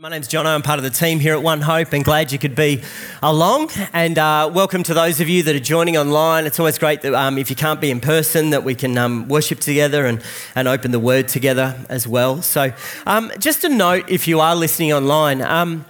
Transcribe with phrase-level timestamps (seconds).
[0.00, 0.46] My name's Jono.
[0.46, 2.82] I'm part of the team here at One Hope and glad you could be
[3.20, 3.70] along.
[3.92, 6.46] And uh, welcome to those of you that are joining online.
[6.46, 9.26] It's always great that um, if you can't be in person, that we can um,
[9.26, 10.22] worship together and,
[10.54, 12.42] and open the word together as well.
[12.42, 12.72] So,
[13.06, 15.84] um, just a note if you are listening online, um,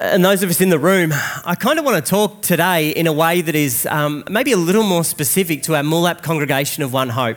[0.00, 1.12] and those of us in the room,
[1.44, 4.56] I kind of want to talk today in a way that is um, maybe a
[4.56, 7.36] little more specific to our Moolap congregation of One Hope.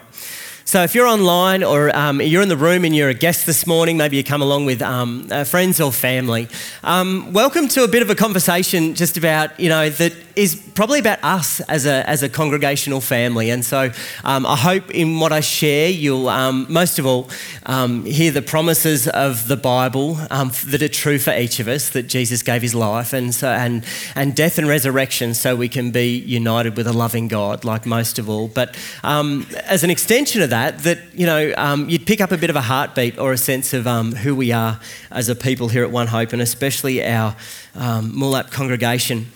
[0.68, 3.66] So, if you're online or um, you're in the room and you're a guest this
[3.66, 6.50] morning, maybe you come along with um, uh, friends or family,
[6.84, 11.00] um, welcome to a bit of a conversation just about, you know, that is probably
[11.00, 13.50] about us as a, as a congregational family.
[13.50, 13.92] And so,
[14.26, 17.30] um, I hope in what I share, you'll um, most of all
[17.66, 22.04] um, hear the promises of the Bible that are true for each of us, that
[22.04, 26.18] Jesus gave his life and, so, and, and death and resurrection so we can be
[26.18, 28.50] united with a loving God, like most of all.
[28.50, 32.38] But as an extension of that, that, that you know, um, you'd pick up a
[32.38, 34.80] bit of a heartbeat or a sense of um, who we are
[35.12, 37.36] as a people here at One Hope, and especially our
[37.76, 39.28] um, Moolap congregation.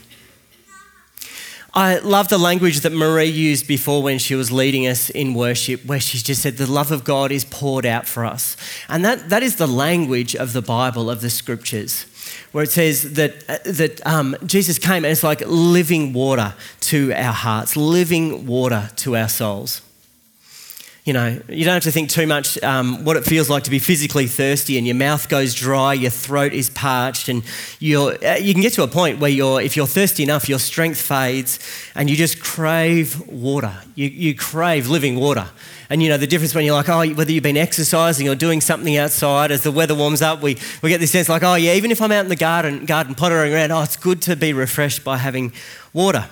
[1.73, 5.85] I love the language that Marie used before when she was leading us in worship,
[5.85, 8.57] where she just said, The love of God is poured out for us.
[8.89, 12.07] And that, that is the language of the Bible, of the scriptures,
[12.51, 17.13] where it says that, uh, that um, Jesus came and it's like living water to
[17.13, 19.81] our hearts, living water to our souls
[21.03, 23.71] you know, you don't have to think too much um, what it feels like to
[23.71, 27.43] be physically thirsty and your mouth goes dry, your throat is parched, and
[27.79, 30.59] you're, uh, you can get to a point where you're, if you're thirsty enough, your
[30.59, 31.57] strength fades
[31.95, 33.73] and you just crave water.
[33.95, 35.47] You, you crave living water.
[35.89, 38.61] And you know, the difference when you're like, oh, whether you've been exercising or doing
[38.61, 41.73] something outside, as the weather warms up, we, we get this sense like, oh, yeah,
[41.73, 44.53] even if I'm out in the garden, garden pottering around, oh, it's good to be
[44.53, 45.51] refreshed by having
[45.93, 46.29] water.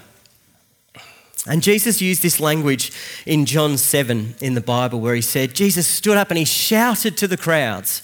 [1.47, 2.91] And Jesus used this language
[3.25, 7.17] in John 7 in the Bible where he said, Jesus stood up and he shouted
[7.17, 8.01] to the crowds,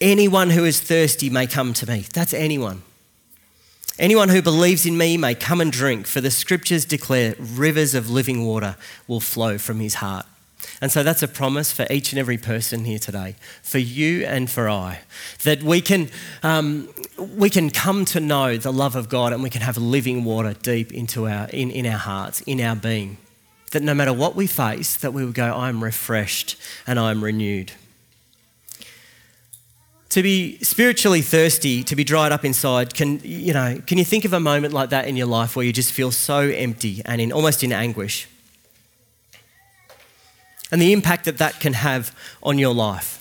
[0.00, 2.06] Anyone who is thirsty may come to me.
[2.12, 2.82] That's anyone.
[3.98, 8.10] Anyone who believes in me may come and drink, for the scriptures declare rivers of
[8.10, 10.26] living water will flow from his heart.
[10.80, 14.50] And so that's a promise for each and every person here today, for you and
[14.50, 15.00] for I,
[15.42, 16.10] that we can,
[16.42, 16.88] um,
[17.18, 20.54] we can come to know the love of God and we can have living water
[20.54, 23.18] deep into our, in, in our hearts, in our being.
[23.72, 27.72] That no matter what we face, that we would go, I'm refreshed and I'm renewed.
[30.10, 34.24] To be spiritually thirsty, to be dried up inside, can, you know, can you think
[34.24, 37.20] of a moment like that in your life where you just feel so empty and
[37.20, 38.28] in, almost in anguish?
[40.70, 43.20] And the impact that that can have on your life.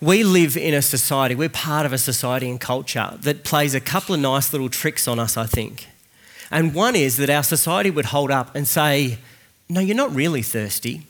[0.00, 3.80] We live in a society, we're part of a society and culture that plays a
[3.80, 5.88] couple of nice little tricks on us, I think.
[6.50, 9.18] And one is that our society would hold up and say,
[9.68, 11.06] No, you're not really thirsty.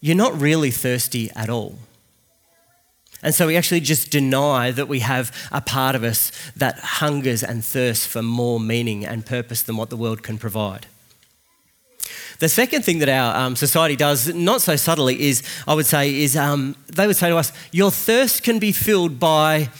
[0.00, 1.76] You're not really thirsty at all.
[3.22, 7.42] And so we actually just deny that we have a part of us that hungers
[7.42, 10.86] and thirsts for more meaning and purpose than what the world can provide.
[12.38, 16.22] The second thing that our um, society does, not so subtly, is I would say,
[16.22, 19.70] is um, they would say to us, your thirst can be filled by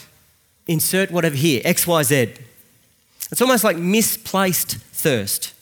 [0.66, 2.34] insert whatever here, X, Y, Z.
[3.30, 5.54] It's almost like misplaced thirst.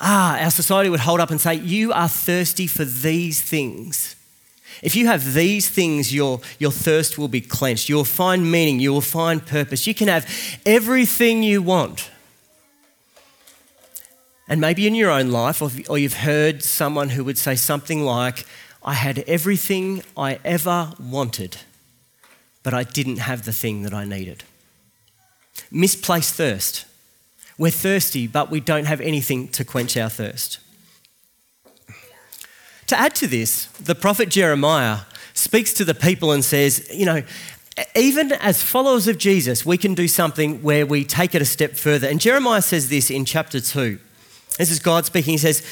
[0.00, 4.16] Ah, our society would hold up and say, You are thirsty for these things.
[4.82, 7.88] If you have these things, your, your thirst will be quenched.
[7.88, 9.86] You'll find meaning, you will find purpose.
[9.86, 10.28] You can have
[10.66, 12.10] everything you want.
[14.46, 18.44] And maybe in your own life, or you've heard someone who would say something like,
[18.82, 21.56] I had everything I ever wanted,
[22.62, 24.44] but I didn't have the thing that I needed.
[25.70, 26.84] Misplaced thirst.
[27.56, 30.58] We're thirsty, but we don't have anything to quench our thirst.
[32.88, 35.00] To add to this, the prophet Jeremiah
[35.32, 37.22] speaks to the people and says, You know,
[37.96, 41.76] even as followers of Jesus, we can do something where we take it a step
[41.76, 42.08] further.
[42.08, 43.98] And Jeremiah says this in chapter 2.
[44.58, 45.32] This is God speaking.
[45.32, 45.62] He says,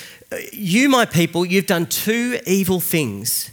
[0.53, 3.51] You, my people, you've done two evil things.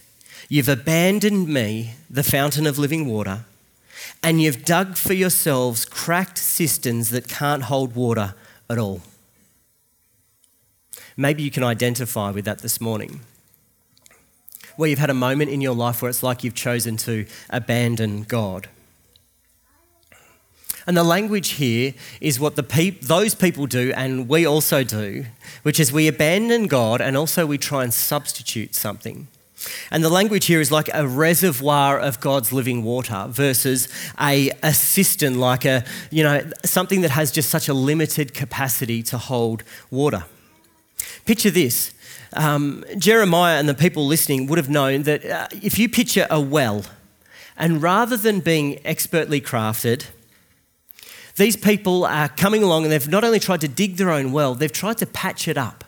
[0.48, 3.46] You've abandoned me, the fountain of living water,
[4.24, 8.34] and you've dug for yourselves cracked cisterns that can't hold water
[8.70, 9.02] at all.
[11.16, 13.20] Maybe you can identify with that this morning.
[14.78, 18.24] Where you've had a moment in your life where it's like you've chosen to abandon
[18.24, 18.70] God.
[20.90, 25.26] And the language here is what the peop- those people do, and we also do,
[25.62, 29.28] which is we abandon God and also we try and substitute something.
[29.92, 33.88] And the language here is like a reservoir of God's living water versus
[34.20, 39.04] a, a cistern, like a, you know, something that has just such a limited capacity
[39.04, 40.26] to hold water.
[41.24, 41.94] Picture this.
[42.34, 46.42] Um, Jeremiah and the people listening would have known that uh, if you picture a
[46.42, 46.84] well,
[47.60, 50.06] And rather than being expertly crafted,
[51.40, 54.54] these people are coming along and they've not only tried to dig their own well,
[54.56, 55.86] they've tried to patch it up.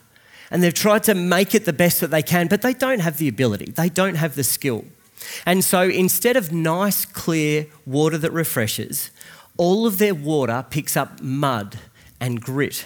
[0.50, 3.18] And they've tried to make it the best that they can, but they don't have
[3.18, 4.86] the ability, they don't have the skill.
[5.46, 9.12] And so instead of nice, clear water that refreshes,
[9.58, 11.78] all of their water picks up mud
[12.20, 12.86] and grit.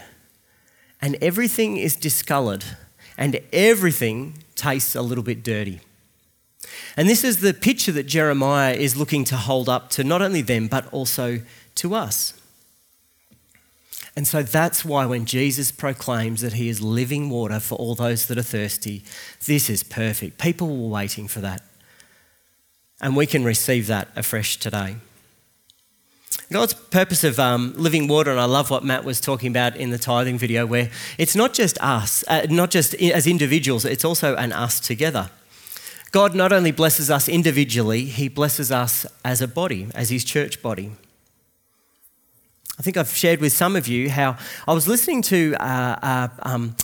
[1.01, 2.65] And everything is discoloured
[3.17, 5.81] and everything tastes a little bit dirty.
[6.97, 10.41] And this is the picture that Jeremiah is looking to hold up to not only
[10.41, 11.41] them, but also
[11.75, 12.34] to us.
[14.15, 18.27] And so that's why when Jesus proclaims that he is living water for all those
[18.27, 19.03] that are thirsty,
[19.45, 20.37] this is perfect.
[20.39, 21.61] People were waiting for that.
[23.01, 24.95] And we can receive that afresh today.
[26.51, 29.89] God's purpose of um, living water, and I love what Matt was talking about in
[29.89, 34.35] the tithing video, where it's not just us, uh, not just as individuals, it's also
[34.35, 35.29] an us together.
[36.11, 40.61] God not only blesses us individually, He blesses us as a body, as His church
[40.61, 40.91] body.
[42.77, 44.35] I think I've shared with some of you how
[44.67, 46.75] I was listening to uh, uh, um,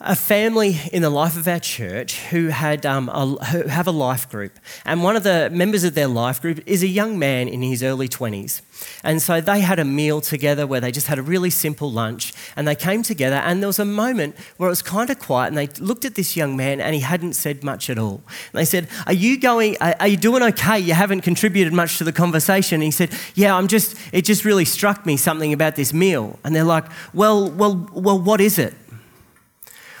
[0.00, 3.92] a family in the life of our church who had um, a, who have a
[3.92, 7.46] life group, and one of the members of their life group is a young man
[7.46, 8.60] in his early twenties,
[9.04, 12.32] and so they had a meal together where they just had a really simple lunch,
[12.56, 15.46] and they came together, and there was a moment where it was kind of quiet,
[15.48, 18.20] and they looked at this young man, and he hadn't said much at all.
[18.52, 19.76] And they said, "Are you going?
[19.80, 20.78] Are you doing okay?
[20.78, 23.96] You haven't contributed much to the conversation." And he said, "Yeah, I'm just.
[24.12, 28.18] It just really struck me something about this meal." And they're like, "Well, well, well,
[28.18, 28.74] what is it?"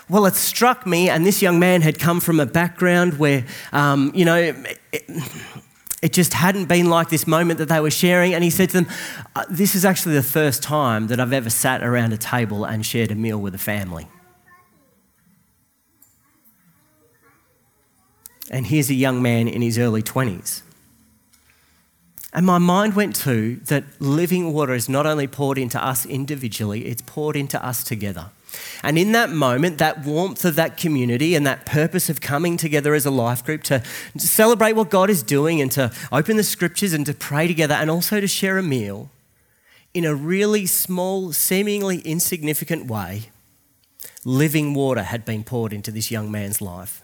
[0.08, 4.12] Well, it struck me, and this young man had come from a background where, um,
[4.14, 4.78] you know, it,
[6.02, 8.34] it, just hadn't been like this moment that they were sharing.
[8.34, 8.92] And he said to them,
[9.34, 12.84] uh, This is actually the first time that I've ever sat around a table and
[12.84, 14.06] shared a meal with a family.
[18.50, 20.60] And here's a young man in his early 20s.
[22.34, 26.86] And my mind went to that living water is not only poured into us individually,
[26.86, 28.30] it's poured into us together.
[28.82, 32.94] And in that moment, that warmth of that community and that purpose of coming together
[32.94, 33.82] as a life group to,
[34.16, 37.90] celebrate what God is doing and to open the scriptures and to pray together and
[37.90, 39.10] also to share a meal
[39.94, 43.30] in a really small, seemingly insignificant way,
[44.24, 47.02] living water had been poured into this young man's life.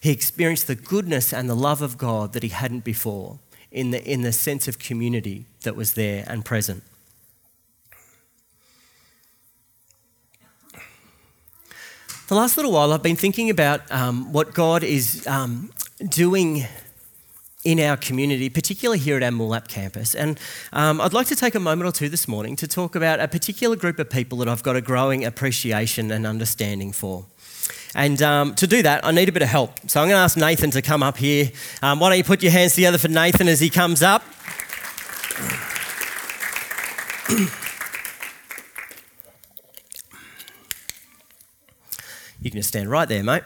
[0.00, 3.38] He experienced the goodness and the love of God that he hadn't before
[3.70, 6.82] in the, in the sense of community that was there and present.
[12.32, 15.70] The last little while, I've been thinking about um, what God is um,
[16.08, 16.64] doing
[17.62, 20.14] in our community, particularly here at our Moolap campus.
[20.14, 20.40] And
[20.72, 23.28] um, I'd like to take a moment or two this morning to talk about a
[23.28, 27.26] particular group of people that I've got a growing appreciation and understanding for.
[27.94, 29.90] And um, to do that, I need a bit of help.
[29.90, 31.50] So I'm going to ask Nathan to come up here.
[31.82, 34.24] Um, why don't you put your hands together for Nathan as he comes up?
[42.42, 43.44] You can just stand right there, mate.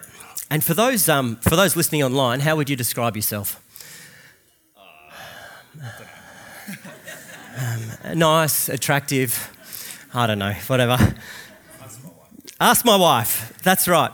[0.49, 3.63] And for those, um, for those listening online, how would you describe yourself?
[7.59, 9.51] um, nice, attractive,
[10.15, 10.93] I don't know, whatever.
[10.93, 12.55] Ask my wife.
[12.59, 13.53] Ask my wife.
[13.61, 14.11] That's right.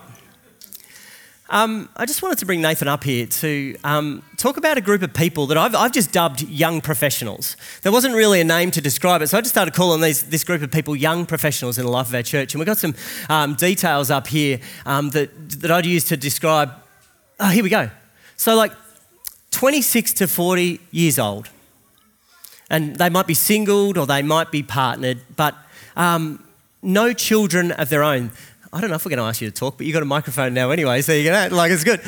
[1.50, 5.02] Um, I just wanted to bring Nathan up here to um, talk about a group
[5.02, 7.56] of people that I've, I've, just dubbed young professionals.
[7.82, 10.44] There wasn't really a name to describe it, so I just started calling these, this
[10.44, 12.54] group of people young professionals in the life of our church.
[12.54, 12.94] And we've got some
[13.30, 15.30] um, details up here um, that,
[15.62, 16.74] that I'd use to describe.
[17.40, 17.90] Oh, here we go.
[18.36, 18.74] So, like
[19.52, 21.48] 26 to 40 years old.
[22.70, 25.56] And they might be singled or they might be partnered, but
[25.96, 26.44] um,
[26.82, 28.32] no children of their own.
[28.74, 30.06] I don't know if we're going to ask you to talk, but you've got a
[30.06, 32.02] microphone now anyway, so you're going to, like, it's good.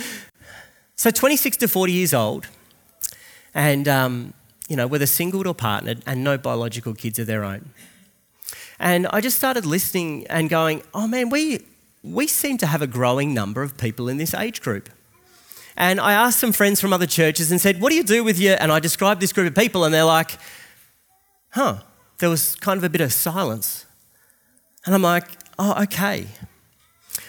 [0.96, 2.48] So 26 to 40 years old,
[3.54, 4.34] and, um,
[4.68, 7.72] you know, whether singled or partnered, and no biological kids of their own.
[8.80, 11.66] And I just started listening and going, oh man, we,
[12.04, 14.90] we seem to have a growing number of people in this age group.
[15.78, 18.40] And I asked some friends from other churches and said, What do you do with
[18.40, 18.56] your.
[18.62, 20.32] And I described this group of people, and they're like,
[21.50, 21.80] Huh.
[22.20, 23.86] There was kind of a bit of silence.
[24.86, 25.26] And I'm like,
[25.60, 26.28] Oh, okay.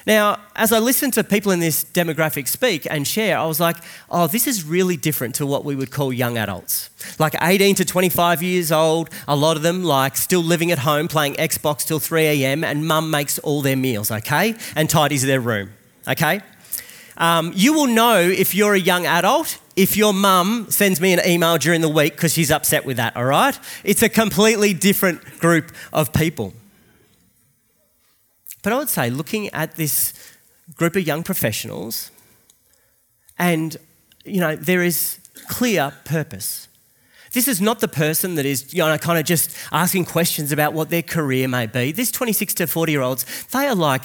[0.06, 3.76] Now, as I listened to people in this demographic speak and share, I was like,
[4.08, 6.90] oh, this is really different to what we would call young adults.
[7.18, 11.08] Like 18 to 25 years old, a lot of them like still living at home
[11.08, 14.54] playing Xbox till 3 a.m., and mum makes all their meals, okay?
[14.76, 15.70] And tidies their room,
[16.06, 16.40] okay?
[17.16, 21.20] Um, you will know if you're a young adult if your mum sends me an
[21.26, 23.58] email during the week because she's upset with that, all right?
[23.84, 26.54] It's a completely different group of people.
[28.66, 30.12] But I would say, looking at this
[30.74, 32.10] group of young professionals,
[33.38, 33.76] and
[34.24, 36.66] you know, there is clear purpose.
[37.30, 40.72] This is not the person that is you know, kind of just asking questions about
[40.72, 41.92] what their career may be.
[41.92, 44.02] This 26 to 40 year olds, they are like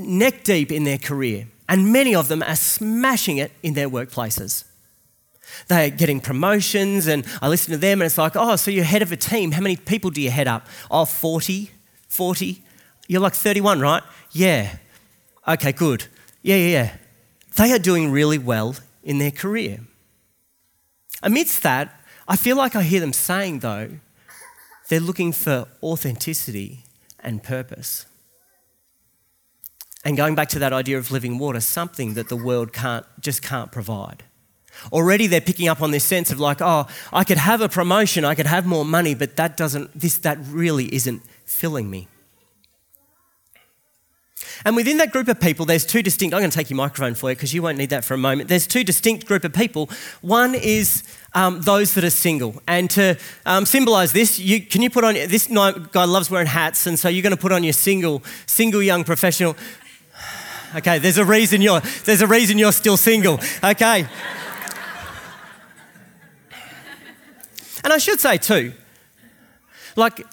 [0.00, 4.62] neck deep in their career, and many of them are smashing it in their workplaces.
[5.66, 9.02] They're getting promotions, and I listen to them, and it's like, oh, so you're head
[9.02, 9.50] of a team.
[9.50, 10.68] How many people do you head up?
[10.88, 11.72] Oh, 40,
[12.06, 12.63] 40.
[13.06, 14.02] You're like 31, right?
[14.32, 14.76] Yeah.
[15.46, 16.06] Okay, good.
[16.42, 16.96] Yeah, yeah, yeah.
[17.56, 19.80] They are doing really well in their career.
[21.22, 23.90] Amidst that, I feel like I hear them saying, though,
[24.88, 26.84] they're looking for authenticity
[27.20, 28.06] and purpose.
[30.04, 33.42] And going back to that idea of living water, something that the world can't, just
[33.42, 34.22] can't provide.
[34.92, 38.24] Already they're picking up on this sense of like, oh, I could have a promotion,
[38.24, 42.08] I could have more money, but that doesn't, this, that really isn't filling me.
[44.64, 47.14] And within that group of people, there's two distinct, I'm going to take your microphone
[47.14, 48.48] for you because you won't need that for a moment.
[48.48, 49.90] There's two distinct group of people.
[50.22, 51.02] One is
[51.34, 52.62] um, those that are single.
[52.66, 56.86] And to um, symbolize this, you, can you put on, this guy loves wearing hats,
[56.86, 59.56] and so you're going to put on your single, single young professional.
[60.76, 63.38] Okay, there's a reason you're, there's a reason you're still single.
[63.62, 64.08] Okay.
[67.84, 68.72] And I should say too,
[69.94, 70.26] like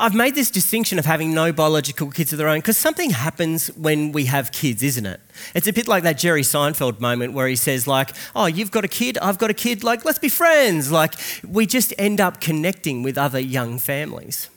[0.00, 3.66] I've made this distinction of having no biological kids of their own because something happens
[3.68, 5.20] when we have kids, isn't it?
[5.56, 8.84] It's a bit like that Jerry Seinfeld moment where he says, like, oh, you've got
[8.84, 10.92] a kid, I've got a kid, like, let's be friends.
[10.92, 11.14] Like,
[11.46, 14.50] we just end up connecting with other young families.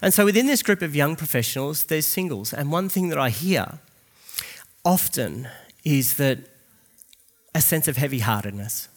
[0.00, 2.54] And so within this group of young professionals, there's singles.
[2.54, 3.80] And one thing that I hear
[4.86, 5.48] often
[5.84, 6.38] is that
[7.54, 8.88] a sense of heavy heartedness,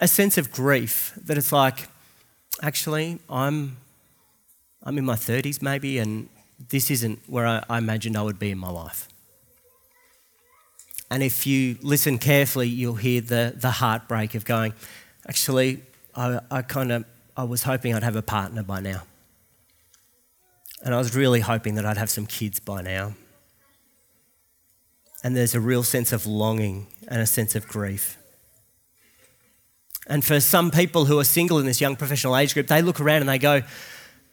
[0.00, 1.88] a sense of grief that it's like,
[2.62, 3.76] actually, I'm
[4.86, 6.28] I'm in my 30s maybe, and
[6.68, 9.08] this isn't where I, I imagined I would be in my life.
[11.10, 14.74] And if you listen carefully, you'll hear the, the heartbreak of going,
[15.28, 15.82] actually,
[16.14, 17.04] I, I kind of
[17.36, 19.02] I was hoping I'd have a partner by now.
[20.82, 23.14] And I was really hoping that I'd have some kids by now.
[25.24, 28.18] And there's a real sense of longing and a sense of grief.
[30.06, 33.00] And for some people who are single in this young professional age group, they look
[33.00, 33.62] around and they go,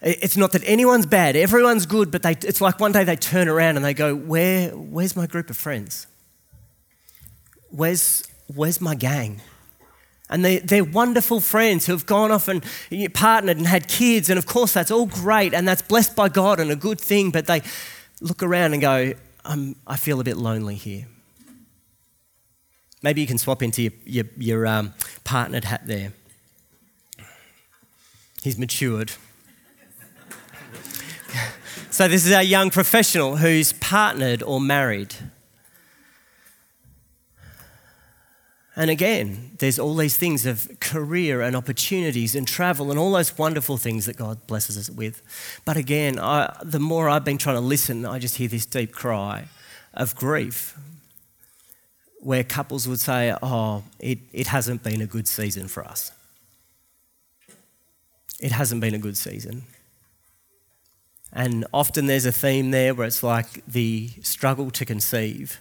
[0.03, 3.47] it's not that anyone's bad, everyone's good, but they, it's like one day they turn
[3.47, 6.07] around and they go, Where, Where's my group of friends?
[7.69, 9.41] Where's, where's my gang?
[10.29, 12.63] And they, they're wonderful friends who have gone off and
[13.13, 16.59] partnered and had kids, and of course that's all great and that's blessed by God
[16.59, 17.61] and a good thing, but they
[18.19, 19.13] look around and go,
[19.45, 21.07] I feel a bit lonely here.
[23.01, 24.93] Maybe you can swap into your, your, your um,
[25.23, 26.13] partnered hat there.
[28.41, 29.11] He's matured.
[31.93, 35.13] So, this is our young professional who's partnered or married.
[38.75, 43.37] And again, there's all these things of career and opportunities and travel and all those
[43.37, 45.21] wonderful things that God blesses us with.
[45.65, 48.91] But again, I, the more I've been trying to listen, I just hear this deep
[48.91, 49.49] cry
[49.93, 50.75] of grief
[52.21, 56.11] where couples would say, Oh, it, it hasn't been a good season for us.
[58.39, 59.65] It hasn't been a good season.
[61.35, 65.59] And often there's a theme there where it's like the struggle to conceive,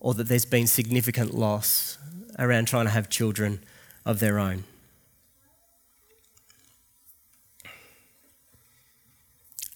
[0.00, 1.96] or that there's been significant loss
[2.36, 3.60] around trying to have children
[4.04, 4.64] of their own.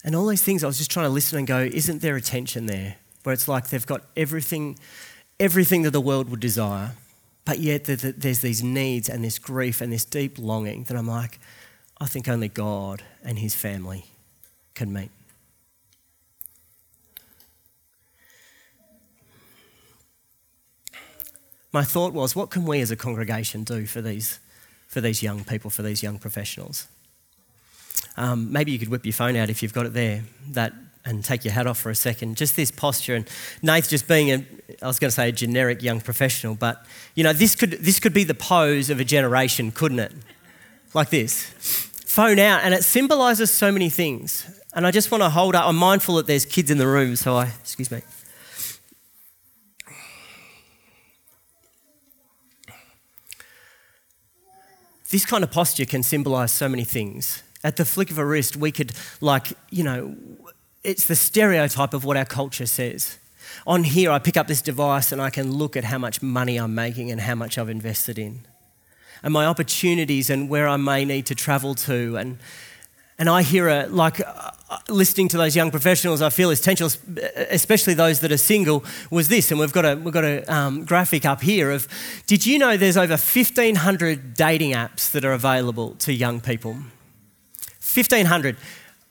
[0.02, 2.20] And all these things, I was just trying to listen and go, isn't there a
[2.20, 2.96] tension there?
[3.22, 4.78] Where it's like they've got everything,
[5.38, 6.92] everything that the world would desire,
[7.44, 11.38] but yet there's these needs and this grief and this deep longing that I'm like,
[12.00, 14.06] I think only God and His family
[14.80, 15.10] can meet.
[21.70, 24.40] My thought was, what can we as a congregation do for these,
[24.88, 26.88] for these young people, for these young professionals?
[28.16, 30.22] Um, maybe you could whip your phone out if you've got it there,
[30.52, 30.72] that,
[31.04, 32.38] and take your hat off for a second.
[32.38, 33.28] Just this posture, and
[33.60, 34.46] Nath just being a,
[34.80, 38.00] I was going to say a generic young professional, but you know, this could, this
[38.00, 40.12] could be the pose of a generation, couldn't it?
[40.94, 41.44] Like this.
[42.06, 44.59] Phone out, and it symbolizes so many things.
[44.72, 45.66] And I just want to hold up.
[45.66, 48.02] I'm mindful that there's kids in the room, so I, excuse me.
[55.10, 57.42] This kind of posture can symbolize so many things.
[57.64, 60.16] At the flick of a wrist, we could, like, you know,
[60.84, 63.18] it's the stereotype of what our culture says.
[63.66, 66.58] On here, I pick up this device and I can look at how much money
[66.58, 68.46] I'm making and how much I've invested in,
[69.24, 72.16] and my opportunities and where I may need to travel to.
[72.16, 72.38] And,
[73.18, 74.20] and I hear a, like,
[74.88, 76.90] listening to those young professionals, I feel essential,
[77.50, 79.50] especially those that are single, was this.
[79.50, 81.88] And we've got a, we've got a um, graphic up here of
[82.26, 86.72] did you know there's over 1,500 dating apps that are available to young people?
[86.72, 88.56] 1,500.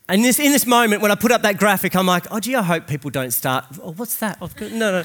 [0.07, 2.55] And this, in this moment, when I put up that graphic, I'm like, oh, gee,
[2.55, 3.65] I hope people don't start.
[3.81, 4.37] Oh, what's that?
[4.41, 5.03] Oh, no, no.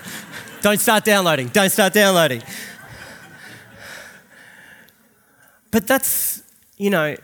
[0.62, 1.48] don't start downloading.
[1.48, 2.42] Don't start downloading.
[5.70, 6.42] But that's,
[6.78, 7.16] you know,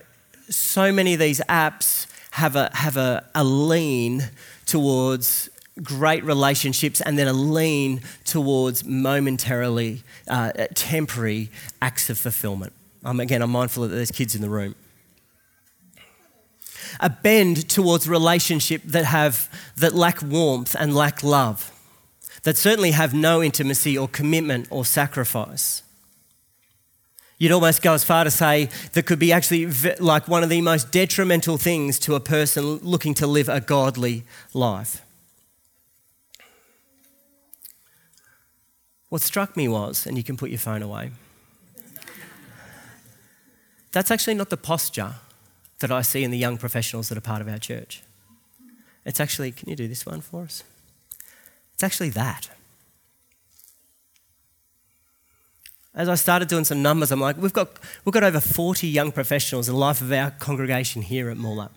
[0.51, 2.00] so many of these apps
[2.41, 4.31] have a, have a, a lean
[4.67, 5.49] towards
[5.83, 12.73] great relationships and then a lean towards momentarily uh, temporary acts of fulfillment.
[13.05, 14.75] Um, again, I'm mindful that there's kids in the room
[16.99, 21.71] a bend towards relationship that have that lack warmth and lack love,
[22.43, 25.83] that certainly have no intimacy or commitment or sacrifice.
[27.41, 29.67] You'd almost go as far to say that could be actually
[29.99, 34.25] like one of the most detrimental things to a person looking to live a godly
[34.53, 35.01] life.
[39.09, 41.13] What struck me was, and you can put your phone away,
[43.91, 45.15] that's actually not the posture
[45.79, 48.03] that I see in the young professionals that are part of our church.
[49.07, 50.63] It's actually, can you do this one for us?
[51.73, 52.51] It's actually that.
[56.01, 59.13] As I started doing some numbers, I'm like, we've got, we've got over 40 young
[59.13, 61.69] professionals in the life of our congregation here at Moolap.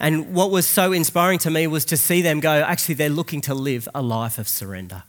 [0.00, 3.42] And what was so inspiring to me was to see them go, actually, they're looking
[3.42, 5.02] to live a life of surrender.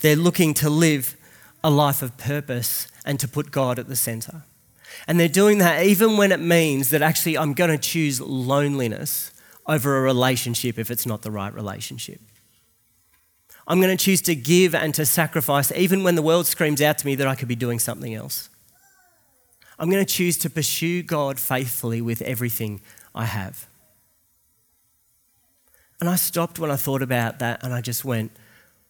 [0.00, 1.18] They're looking to live
[1.62, 4.44] a life of purpose and to put God at the center.
[5.06, 9.32] And they're doing that even when it means that actually I'm going to choose loneliness
[9.66, 12.22] over a relationship if it's not the right relationship.
[13.68, 16.96] I'm going to choose to give and to sacrifice even when the world screams out
[16.98, 18.48] to me that I could be doing something else.
[19.78, 22.80] I'm going to choose to pursue God faithfully with everything
[23.14, 23.66] I have.
[26.00, 28.32] And I stopped when I thought about that and I just went,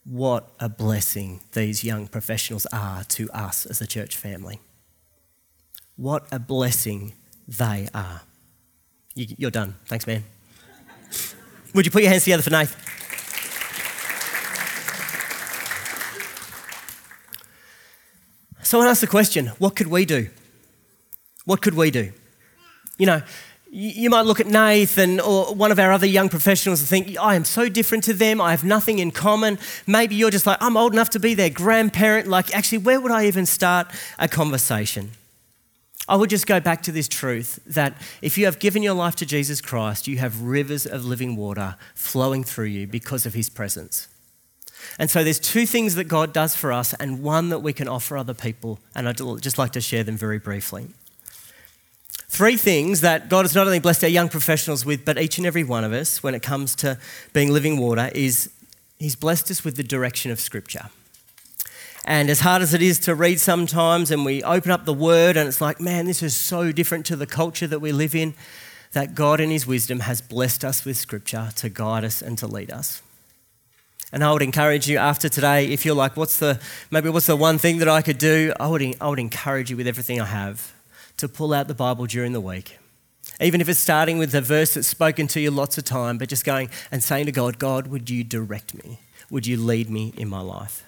[0.04, 4.60] what a blessing these young professionals are to us as a church family.
[5.96, 7.14] What a blessing
[7.48, 8.22] they are.
[9.14, 9.74] You, are done.
[9.86, 10.22] Thanks, man.
[11.74, 13.07] Would you put your hands together for Nath?
[18.68, 20.28] Someone asked the question what could we do?
[21.46, 22.12] What could we do?
[22.98, 23.22] You know,
[23.70, 27.34] you might look at Nathan or one of our other young professionals and think, I
[27.34, 28.42] am so different to them.
[28.42, 29.58] I have nothing in common.
[29.86, 32.28] Maybe you're just like, I'm old enough to be their grandparent.
[32.28, 33.86] Like, actually, where would I even start
[34.18, 35.12] a conversation?
[36.06, 39.16] I would just go back to this truth that if you have given your life
[39.16, 43.48] to Jesus Christ, you have rivers of living water flowing through you because of his
[43.48, 44.08] presence.
[44.98, 47.88] And so there's two things that God does for us and one that we can
[47.88, 50.88] offer other people, and I'd just like to share them very briefly.
[52.28, 55.46] Three things that God has not only blessed our young professionals with, but each and
[55.46, 56.98] every one of us when it comes to
[57.32, 58.50] being living water is
[58.98, 60.90] He's blessed us with the direction of Scripture.
[62.04, 65.36] And as hard as it is to read sometimes, and we open up the word,
[65.36, 68.34] and it's like, man, this is so different to the culture that we live in,
[68.92, 72.46] that God in His wisdom has blessed us with scripture to guide us and to
[72.46, 73.02] lead us.
[74.12, 77.36] And I would encourage you after today, if you're like, what's the, maybe what's the
[77.36, 78.54] one thing that I could do?
[78.58, 80.72] I would, I would encourage you with everything I have
[81.18, 82.78] to pull out the Bible during the week.
[83.40, 86.28] Even if it's starting with a verse that's spoken to you lots of time, but
[86.28, 88.98] just going and saying to God, God, would you direct me?
[89.30, 90.84] Would you lead me in my life?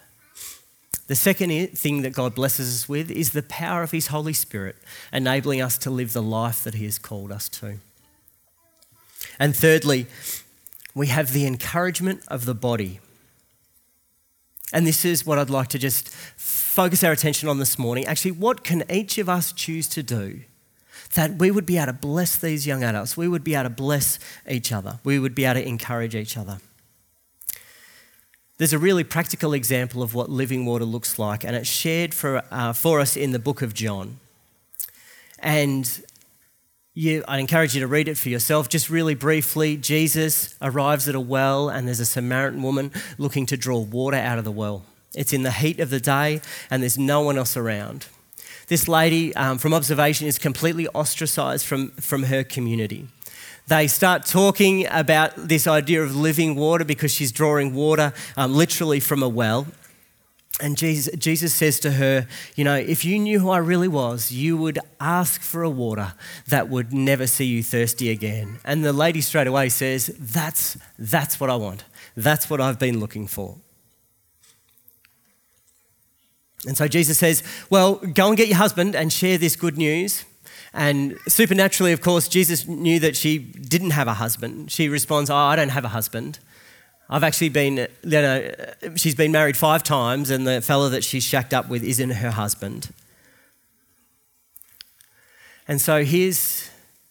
[1.07, 4.77] The second thing that God blesses us with is the power of His Holy Spirit,
[5.13, 7.79] enabling us to live the life that He has called us to.
[9.37, 10.07] And thirdly,
[10.93, 12.99] we have the encouragement of the body.
[14.73, 18.05] And this is what I'd like to just focus our attention on this morning.
[18.05, 20.41] Actually, what can each of us choose to do
[21.13, 23.17] that we would be able to bless these young adults?
[23.17, 24.99] We would be able to bless each other.
[25.03, 26.59] We would be able to encourage each other.
[28.57, 32.43] There's a really practical example of what living water looks like, and it's shared for,
[32.51, 34.19] uh, for us in the book of John.
[35.39, 36.03] And
[36.93, 38.67] you, I encourage you to read it for yourself.
[38.67, 43.57] Just really briefly, Jesus arrives at a well, and there's a Samaritan woman looking to
[43.57, 44.83] draw water out of the well.
[45.15, 48.07] It's in the heat of the day, and there's no one else around.
[48.67, 53.07] This lady, um, from observation, is completely ostracized from, from her community.
[53.67, 58.99] They start talking about this idea of living water because she's drawing water um, literally
[58.99, 59.67] from a well.
[60.61, 64.31] And Jesus, Jesus says to her, You know, if you knew who I really was,
[64.31, 66.13] you would ask for a water
[66.47, 68.59] that would never see you thirsty again.
[68.63, 71.83] And the lady straight away says, That's, that's what I want.
[72.15, 73.57] That's what I've been looking for.
[76.67, 80.25] And so Jesus says, Well, go and get your husband and share this good news
[80.73, 84.71] And supernaturally, of course, Jesus knew that she didn't have a husband.
[84.71, 86.39] She responds, Oh, I don't have a husband.
[87.13, 88.51] I've actually been, you know,
[88.95, 92.31] she's been married five times, and the fellow that she's shacked up with isn't her
[92.31, 92.93] husband.
[95.67, 96.69] And so here's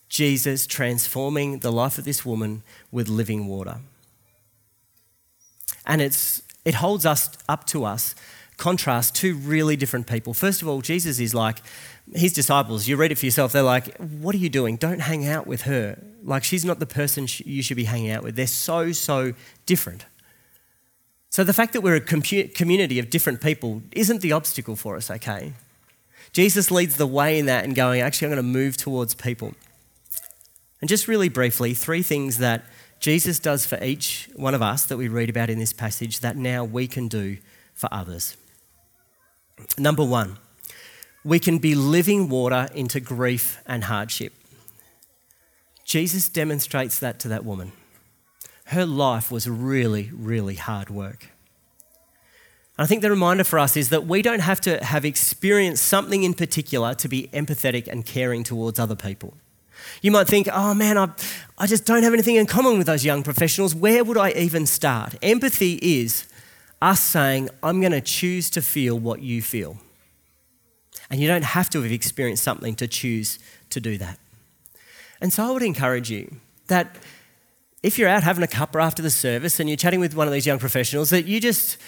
[0.08, 3.76] Jesus transforming the life of this woman with living water.
[5.84, 8.14] And it's, it holds us up to us,
[8.60, 10.34] contrast two really different people.
[10.34, 11.60] First of all, Jesus is like,
[12.14, 14.76] his disciples, you read it for yourself, they're like, What are you doing?
[14.76, 15.98] Don't hang out with her.
[16.22, 18.36] Like, she's not the person you should be hanging out with.
[18.36, 19.32] They're so, so
[19.66, 20.06] different.
[21.30, 25.10] So, the fact that we're a community of different people isn't the obstacle for us,
[25.10, 25.54] okay?
[26.32, 29.54] Jesus leads the way in that and going, Actually, I'm going to move towards people.
[30.80, 32.64] And just really briefly, three things that
[33.00, 36.36] Jesus does for each one of us that we read about in this passage that
[36.36, 37.38] now we can do
[37.74, 38.36] for others.
[39.78, 40.38] Number one,
[41.24, 44.32] we can be living water into grief and hardship.
[45.84, 47.72] Jesus demonstrates that to that woman.
[48.66, 51.28] Her life was really, really hard work.
[52.78, 56.22] I think the reminder for us is that we don't have to have experienced something
[56.22, 59.34] in particular to be empathetic and caring towards other people.
[60.00, 61.08] You might think, oh man, I,
[61.58, 63.74] I just don't have anything in common with those young professionals.
[63.74, 65.14] Where would I even start?
[65.20, 66.26] Empathy is
[66.82, 69.78] us saying, I'm going to choose to feel what you feel.
[71.10, 73.38] And you don't have to have experienced something to choose
[73.70, 74.18] to do that.
[75.20, 76.36] And so I would encourage you
[76.68, 76.96] that
[77.82, 80.32] if you're out having a cuppa after the service and you're chatting with one of
[80.32, 81.78] these young professionals, that you just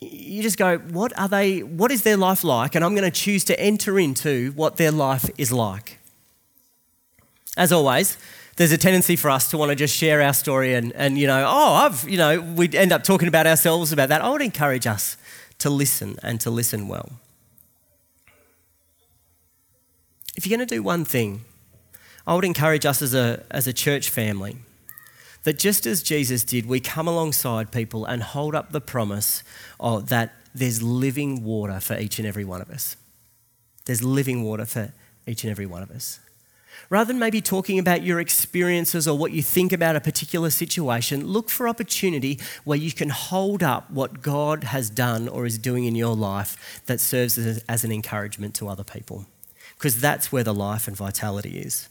[0.00, 2.74] you just go, what are they, what is their life like?
[2.74, 5.98] And I'm going to choose to enter into what their life is like.
[7.56, 8.18] As always,
[8.56, 11.26] there's a tendency for us to want to just share our story and, and you
[11.26, 14.22] know, oh, I've, you know, we end up talking about ourselves about that.
[14.22, 15.16] I would encourage us
[15.58, 17.10] to listen and to listen well.
[20.36, 21.42] If you're going to do one thing,
[22.26, 24.56] I would encourage us as a, as a church family
[25.44, 29.42] that just as Jesus did, we come alongside people and hold up the promise
[29.78, 32.96] of that there's living water for each and every one of us.
[33.84, 34.92] There's living water for
[35.26, 36.20] each and every one of us.
[36.90, 41.26] Rather than maybe talking about your experiences or what you think about a particular situation,
[41.26, 45.84] look for opportunity where you can hold up what God has done or is doing
[45.84, 49.26] in your life that serves as an encouragement to other people
[49.76, 51.88] because that's where the life and vitality is.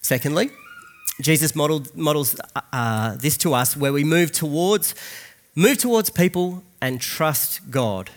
[0.00, 0.50] Secondly,
[1.20, 2.36] Jesus modeled, models
[2.72, 4.94] uh, this to us where we move towards,
[5.54, 8.10] move towards people and trust God.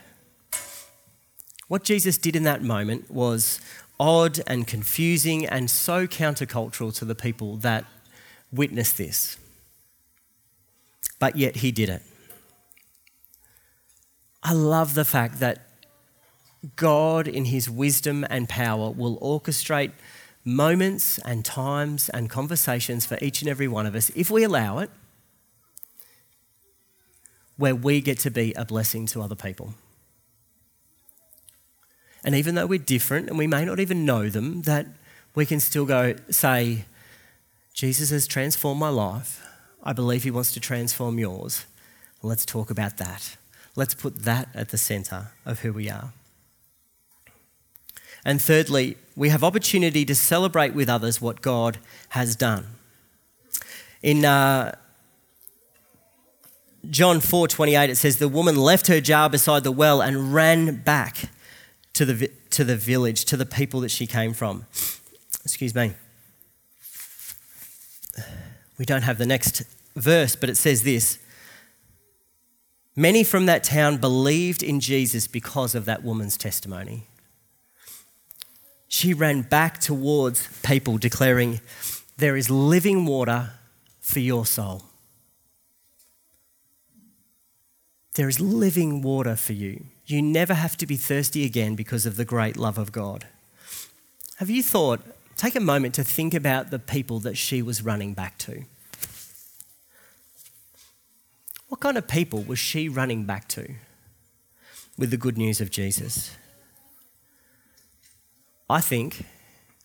[1.68, 3.60] What Jesus did in that moment was
[4.00, 7.86] odd and confusing and so countercultural to the people that
[8.52, 9.38] witnessed this.
[11.20, 12.02] But yet he did it.
[14.44, 15.68] I love the fact that
[16.76, 19.92] God, in his wisdom and power, will orchestrate
[20.44, 24.80] moments and times and conversations for each and every one of us, if we allow
[24.80, 24.92] it,
[27.58, 29.74] where we get to be a blessing to other people.
[32.26, 34.88] And even though we're different and we may not even know them, that
[35.36, 36.86] we can still go say,
[37.72, 39.46] Jesus has transformed my life.
[39.84, 41.66] I believe he wants to transform yours.
[42.24, 43.38] Let's talk about that.
[43.76, 46.14] Let's put that at the center of who we are.
[48.26, 51.78] And thirdly, we have opportunity to celebrate with others what God
[52.10, 52.66] has done.
[54.02, 54.76] In uh,
[56.90, 61.30] John 4:28 it says the woman left her jar beside the well and ran back
[61.96, 64.66] to the to the village to the people that she came from.
[65.44, 65.94] Excuse me.
[68.78, 69.64] We don't have the next
[69.96, 71.20] verse, but it says this.
[72.96, 77.08] Many from that town believed in Jesus because of that woman's testimony
[78.96, 81.60] she ran back towards people, declaring,
[82.18, 83.52] There is living water
[84.00, 84.84] for your soul.
[88.14, 89.88] There is living water for you.
[90.08, 93.26] You never have to be thirsty again because of the great love of God.
[94.38, 95.02] Have you thought,
[95.36, 98.64] take a moment to think about the people that she was running back to?
[101.70, 103.74] What kind of people was she running back to
[104.98, 106.36] with the good news of Jesus?
[108.70, 109.26] I think,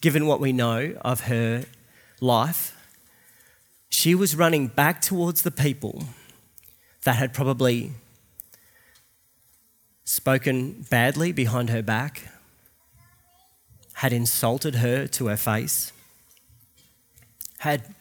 [0.01, 1.65] given what we know of her
[2.21, 2.77] life,
[3.89, 6.05] she was running back towards the people
[7.05, 7.93] that had probably
[10.05, 12.29] spoken badly behind her back,
[13.95, 15.93] had insulted her to her face,
[17.59, 17.95] had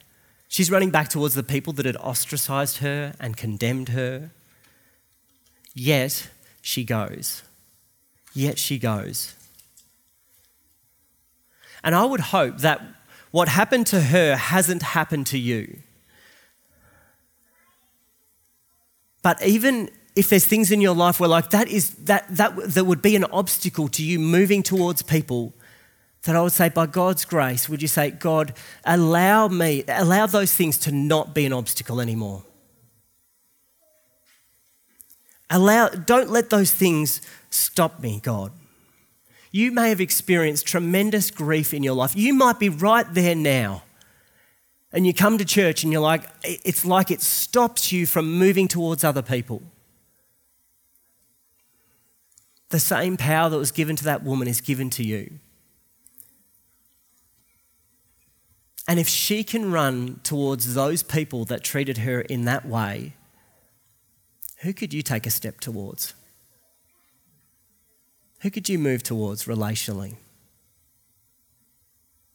[0.47, 4.31] she's running back towards the people that had ostracized her and condemned her.
[5.73, 6.29] Yet
[6.61, 7.43] she goes.
[8.33, 9.35] Yet she goes.
[11.83, 12.81] And I would hope that
[13.31, 15.79] what happened to her hasn't happened to you.
[19.21, 22.85] But even if there's things in your life where like that is that that that
[22.85, 25.53] would be an obstacle to you moving towards people
[26.23, 30.53] that I would say by God's grace would you say God allow me allow those
[30.53, 32.43] things to not be an obstacle anymore.
[35.49, 38.51] Allow don't let those things stop me God.
[39.51, 42.15] You may have experienced tremendous grief in your life.
[42.15, 43.83] You might be right there now
[44.91, 48.67] and you come to church and you're like it's like it stops you from moving
[48.67, 49.61] towards other people
[52.69, 55.39] the same power that was given to that woman is given to you.
[58.87, 63.13] And if she can run towards those people that treated her in that way,
[64.61, 66.13] who could you take a step towards?
[68.41, 70.15] Who could you move towards relationally?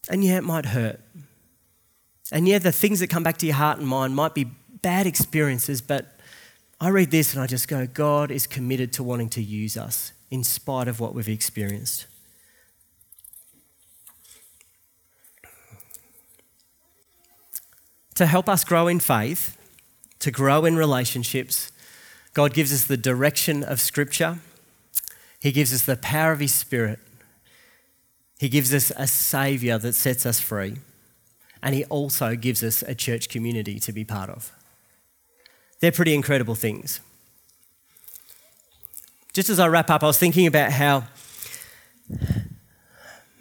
[0.09, 1.01] And yeah, it might hurt.
[2.31, 5.07] And yeah, the things that come back to your heart and mind might be bad
[5.07, 6.19] experiences, but
[6.81, 10.13] I read this and I just go, God is committed to wanting to use us
[10.31, 12.07] in spite of what we've experienced.
[18.17, 19.57] To help us grow in faith,
[20.21, 21.73] to grow in relationships,
[22.33, 24.39] God gives us the direction of Scripture.
[25.41, 27.01] He gives us the power of His Spirit.
[28.39, 30.77] He gives us a Saviour that sets us free.
[31.63, 34.53] And He also gives us a church community to be part of.
[35.81, 37.01] They're pretty incredible things
[39.35, 41.05] just as I wrap up, I was thinking about how,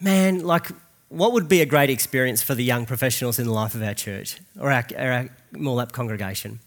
[0.01, 0.67] man, like,
[1.09, 3.93] what would be a great experience for the young professionals in the life of our
[3.93, 6.59] church or our, our Moolap congregation?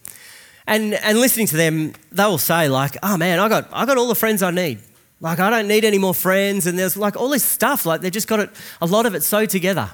[0.68, 3.98] And, and listening to them, they will say, like, oh man, I got, I got
[3.98, 4.78] all the friends I need.
[5.20, 6.66] Like, I don't need any more friends.
[6.68, 9.24] And there's like all this stuff, like, they've just got it, a lot of it
[9.24, 9.90] so together.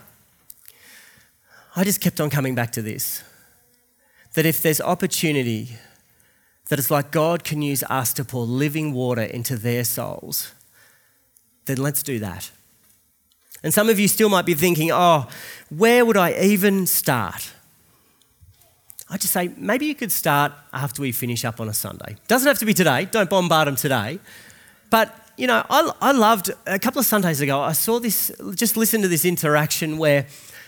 [1.74, 3.24] I just kept on coming back to this
[4.34, 5.76] that if there's opportunity
[6.72, 10.54] that it's like God can use us to pour living water into their souls,
[11.66, 12.50] then let's do that.
[13.62, 15.28] And some of you still might be thinking, oh,
[15.68, 17.52] where would I even start?
[19.10, 22.16] I just say maybe you could start after we finish up on a Sunday.
[22.26, 24.18] Doesn't have to be today, don't bombard them today.
[24.88, 28.78] But, you know, I, I loved a couple of Sundays ago, I saw this, just
[28.78, 30.26] listen to this interaction where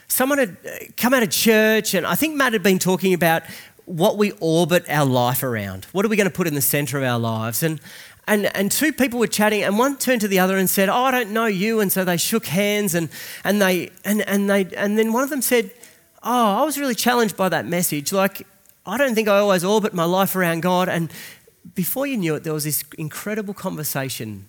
[0.08, 3.44] someone had uh, come out of church, and I think Matt had been talking about
[3.86, 5.84] what we orbit our life around.
[5.92, 7.62] What are we going to put in the center of our lives?
[7.62, 7.80] And,
[8.26, 11.04] and, and two people were chatting, and one turned to the other and said, Oh,
[11.04, 11.80] I don't know you.
[11.80, 13.08] And so they shook hands, and,
[13.44, 15.70] and, they, and, and, they, and then one of them said,
[16.22, 18.12] Oh, I was really challenged by that message.
[18.12, 18.46] Like,
[18.86, 20.88] I don't think I always orbit my life around God.
[20.88, 21.12] And
[21.74, 24.48] before you knew it, there was this incredible conversation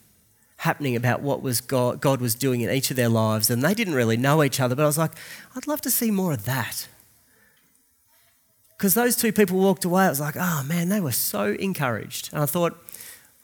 [0.58, 3.50] happening about what was God, God was doing in each of their lives.
[3.50, 5.12] And they didn't really know each other, but I was like,
[5.56, 6.88] I'd love to see more of that.
[8.78, 12.34] Because those two people walked away, I was like, oh man, they were so encouraged.
[12.34, 12.78] And I thought,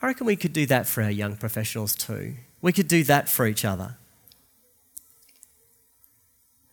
[0.02, 2.36] I reckon we could do that for our young professionals too.
[2.62, 3.96] We could do that for each other.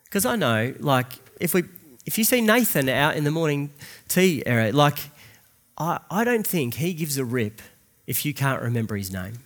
[0.04, 1.64] Because I know, like, if we
[2.06, 3.70] if you see Nathan out in the morning
[4.08, 5.10] tea area, like,
[5.76, 7.60] I, I don't think he gives a rip
[8.06, 9.40] if you can't remember his name.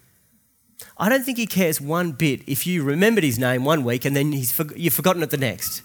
[0.97, 4.15] I don't think he cares one bit if you remembered his name one week and
[4.15, 5.83] then he's, you've forgotten it the next.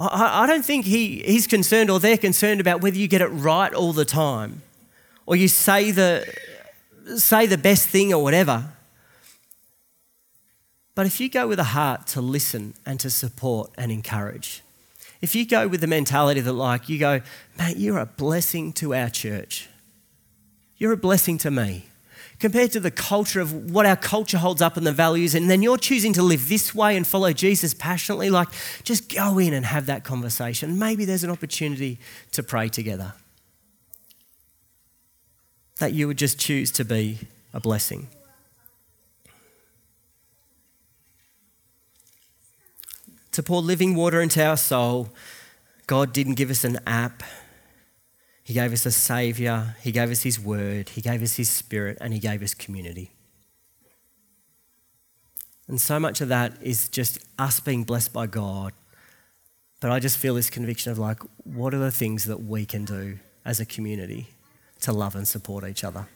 [0.00, 3.72] I, don't think he, he's concerned or they're concerned about whether you get it right
[3.74, 4.62] all the time
[5.26, 6.24] or you say the,
[7.16, 8.72] say the best thing or whatever.
[10.94, 14.62] But if you go with a heart to listen and to support and encourage,
[15.20, 17.20] if you go with the mentality that, like, you go,
[17.58, 19.68] mate, you're a blessing to our church,
[20.76, 21.87] you're a blessing to me
[22.38, 25.62] compared to the culture of what our culture holds up and the values, and then
[25.62, 28.48] you're choosing to live this way and follow Jesus passionately, like
[28.84, 30.78] just go in and have that conversation.
[30.78, 31.98] Maybe there's an opportunity
[32.32, 33.14] to pray together.
[35.78, 37.18] That you would just choose to be
[37.52, 38.08] a blessing.
[43.32, 45.10] To pour living water into our soul,
[45.86, 47.22] God didn't give us an app
[48.48, 51.98] he gave us a Savior, He gave us His Word, He gave us His Spirit,
[52.00, 53.10] and He gave us community.
[55.66, 58.72] And so much of that is just us being blessed by God.
[59.80, 62.86] But I just feel this conviction of like, what are the things that we can
[62.86, 64.28] do as a community
[64.80, 66.08] to love and support each other?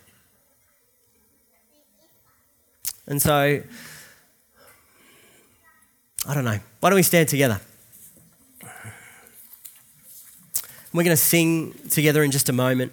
[3.06, 3.62] And so,
[6.26, 6.60] I don't know.
[6.80, 7.60] Why don't we stand together?
[10.94, 12.92] We're going to sing together in just a moment.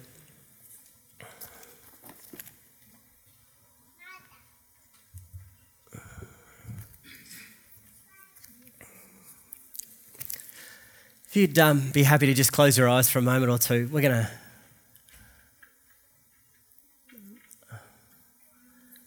[11.26, 13.90] If you'd um, be happy to just close your eyes for a moment or two,
[13.92, 14.30] we're going to.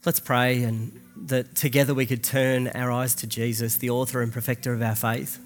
[0.05, 4.31] Let's pray and that together we could turn our eyes to Jesus, the author and
[4.31, 5.39] perfecter of our faith.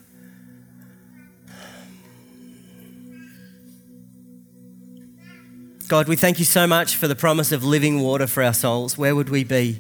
[5.88, 8.98] God, we thank you so much for the promise of living water for our souls.
[8.98, 9.80] Where would we be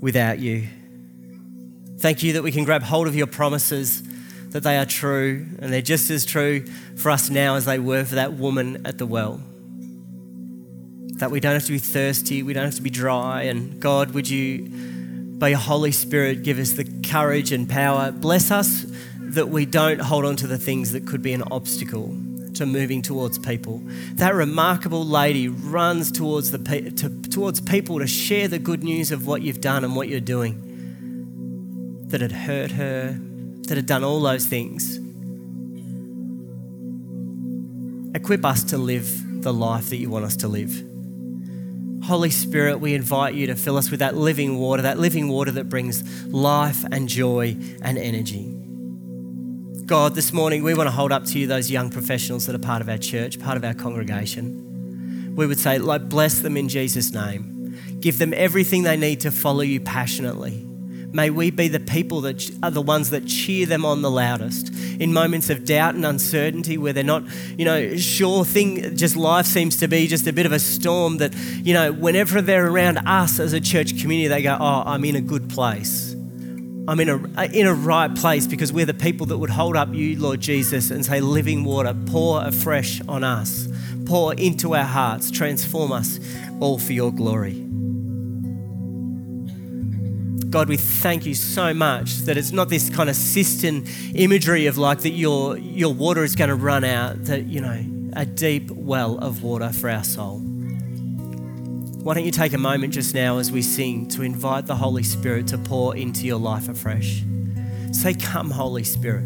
[0.00, 0.68] without you?
[1.98, 4.02] Thank you that we can grab hold of your promises
[4.52, 6.64] that they are true, and they're just as true
[6.96, 9.38] for us now as they were for that woman at the well.
[11.18, 14.12] That we don't have to be thirsty, we don't have to be dry, and God,
[14.12, 14.70] would you,
[15.36, 18.12] by your Holy Spirit, give us the courage and power?
[18.12, 18.86] Bless us
[19.18, 22.16] that we don't hold on to the things that could be an obstacle
[22.56, 23.82] to moving towards people.
[24.14, 29.26] That remarkable lady runs towards, the, to, towards people to share the good news of
[29.26, 30.62] what you've done and what you're doing.
[32.08, 33.18] That had hurt her,
[33.68, 34.98] that had done all those things.
[38.14, 40.82] Equip us to live the life that you want us to live.
[42.02, 45.50] Holy Spirit, we invite you to fill us with that living water, that living water
[45.50, 48.55] that brings life and joy and energy.
[49.86, 52.58] God, this morning we want to hold up to you those young professionals that are
[52.58, 55.32] part of our church, part of our congregation.
[55.36, 57.78] We would say, like, bless them in Jesus' name.
[58.00, 60.66] Give them everything they need to follow you passionately.
[61.12, 64.74] May we be the people that are the ones that cheer them on the loudest
[65.00, 67.22] in moments of doubt and uncertainty where they're not,
[67.56, 71.18] you know, sure thing, just life seems to be just a bit of a storm
[71.18, 75.04] that, you know, whenever they're around us as a church community, they go, oh, I'm
[75.04, 76.05] in a good place.
[76.88, 79.92] I'm in a, in a right place because we're the people that would hold up
[79.92, 83.68] you, Lord Jesus, and say, living water, pour afresh on us,
[84.04, 86.20] pour into our hearts, transform us,
[86.60, 87.62] all for your glory.
[90.48, 94.78] God, we thank you so much that it's not this kind of cistern imagery of
[94.78, 98.70] like that your, your water is going to run out, that, you know, a deep
[98.70, 100.40] well of water for our soul.
[102.06, 105.02] Why don't you take a moment just now as we sing to invite the Holy
[105.02, 107.24] Spirit to pour into your life afresh?
[107.90, 109.24] Say, Come, Holy Spirit.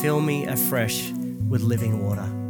[0.00, 1.10] Fill me afresh
[1.46, 2.43] with living water.